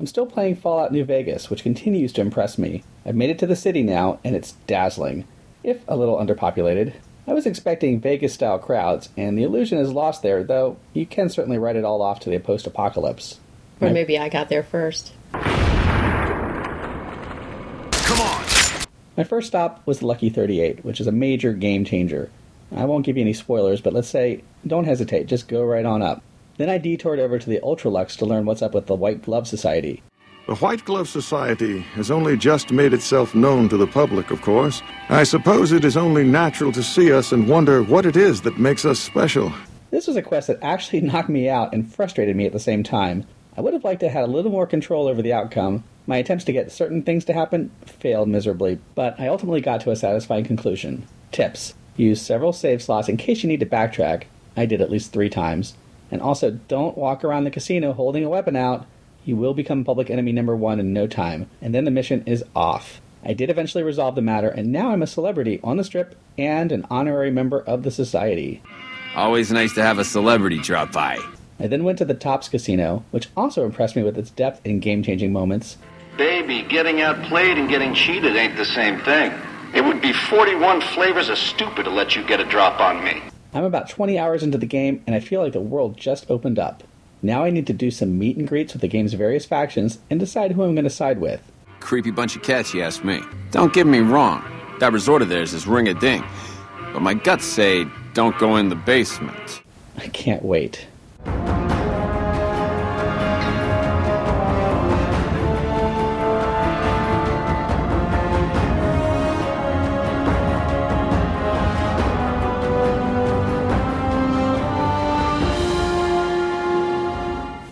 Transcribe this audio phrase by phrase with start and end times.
[0.00, 2.82] I'm still playing Fallout New Vegas, which continues to impress me.
[3.04, 5.26] I've made it to the city now, and it's dazzling,
[5.62, 6.94] if a little underpopulated.
[7.26, 11.28] I was expecting Vegas style crowds, and the illusion is lost there, though you can
[11.28, 13.40] certainly write it all off to the post apocalypse.
[13.82, 15.12] Or maybe I got there first.
[15.32, 15.42] Come
[18.22, 18.44] on!
[19.18, 22.30] My first stop was Lucky 38, which is a major game changer.
[22.74, 26.00] I won't give you any spoilers, but let's say don't hesitate, just go right on
[26.00, 26.22] up.
[26.60, 29.48] Then I detoured over to the Ultra-Luxe to learn what's up with the White Glove
[29.48, 30.02] Society.
[30.46, 34.82] The White Glove Society has only just made itself known to the public, of course.
[35.08, 38.58] I suppose it is only natural to see us and wonder what it is that
[38.58, 39.54] makes us special.
[39.90, 42.82] This was a quest that actually knocked me out and frustrated me at the same
[42.82, 43.24] time.
[43.56, 45.82] I would have liked to have had a little more control over the outcome.
[46.06, 49.92] My attempts to get certain things to happen failed miserably, but I ultimately got to
[49.92, 51.06] a satisfying conclusion.
[51.32, 54.24] Tips Use several save slots in case you need to backtrack.
[54.58, 55.74] I did at least three times.
[56.10, 58.86] And also, don't walk around the casino holding a weapon out.
[59.24, 62.44] You will become public enemy number one in no time, and then the mission is
[62.56, 63.00] off.
[63.24, 66.72] I did eventually resolve the matter, and now I'm a celebrity on the strip and
[66.72, 68.62] an honorary member of the society.
[69.14, 71.18] Always nice to have a celebrity drop by.
[71.58, 74.80] I then went to the Tops Casino, which also impressed me with its depth and
[74.80, 75.76] game changing moments.
[76.16, 79.32] Baby, getting outplayed and getting cheated ain't the same thing.
[79.74, 83.22] It would be 41 flavors of stupid to let you get a drop on me.
[83.52, 86.58] I'm about 20 hours into the game, and I feel like the world just opened
[86.58, 86.84] up.
[87.22, 90.20] Now I need to do some meet and greets with the game's various factions and
[90.20, 91.42] decide who I'm going to side with.
[91.80, 93.20] Creepy bunch of cats, you ask me.
[93.50, 94.44] Don't get me wrong,
[94.78, 96.24] that resort of theirs is ring a ding.
[96.92, 99.62] But my guts say don't go in the basement.
[99.96, 100.86] I can't wait.